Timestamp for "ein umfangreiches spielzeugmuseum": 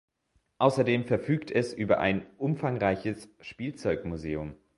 1.99-4.55